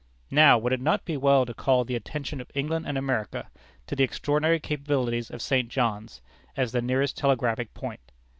Now 0.31 0.57
would 0.57 0.73
it 0.73 0.81
not 0.81 1.05
be 1.05 1.15
well 1.15 1.45
to 1.45 1.53
call 1.53 1.85
the 1.85 1.93
attention 1.95 2.41
of 2.41 2.49
England 2.55 2.87
and 2.87 2.97
America 2.97 3.51
to 3.85 3.95
the 3.95 4.03
extraordinary 4.03 4.59
capabilities 4.59 5.29
of 5.29 5.43
St. 5.43 5.69
John's, 5.69 6.23
as 6.57 6.71
the 6.71 6.81
nearest 6.81 7.15
telegraphic 7.15 7.71
point? 7.75 8.11